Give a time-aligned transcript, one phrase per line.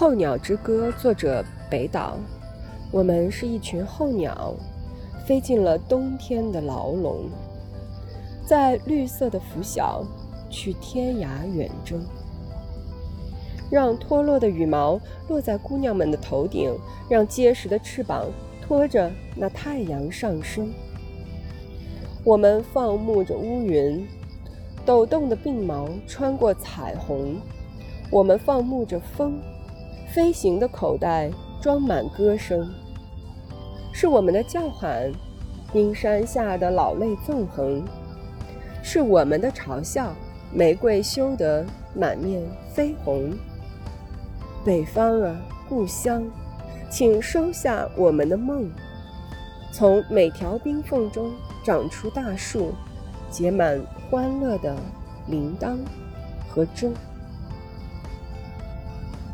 [0.00, 2.16] 候鸟之歌》作者北岛。
[2.90, 4.54] 我们是一群候鸟，
[5.26, 7.28] 飞进了冬天的牢笼，
[8.46, 10.02] 在绿色的拂晓，
[10.48, 12.02] 去天涯远征。
[13.70, 14.98] 让脱落的羽毛
[15.28, 16.74] 落在姑娘们的头顶，
[17.06, 18.24] 让结实的翅膀
[18.62, 20.72] 托着那太阳上升。
[22.24, 24.08] 我们放牧着乌云，
[24.86, 27.36] 抖动的鬓毛穿过彩虹。
[28.10, 29.38] 我们放牧着风，
[30.12, 32.68] 飞行的口袋装满歌声。
[33.92, 35.12] 是我们的叫喊，
[35.72, 37.80] 冰山下的老泪纵横；
[38.82, 40.12] 是我们的嘲笑，
[40.52, 42.42] 玫瑰羞得满面
[42.74, 43.32] 绯红。
[44.64, 46.24] 北方啊，故乡，
[46.90, 48.68] 请收下我们的梦。
[49.72, 51.30] 从每条冰缝中
[51.64, 52.72] 长出大树，
[53.30, 54.74] 结满欢乐的
[55.28, 55.78] 铃铛
[56.48, 56.92] 和钟。